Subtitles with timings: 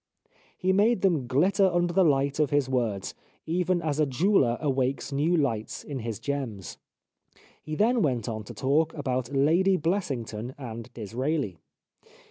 [0.57, 3.13] He made them glitter under the hght of his words,
[3.45, 6.79] even as a jeweller awakes new lights in his gems."
[7.61, 11.57] He then went on to talk about Lady Bless ington and Disraeli.